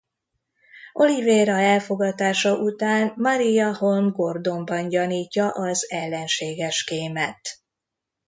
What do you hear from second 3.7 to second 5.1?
Holm Gordonban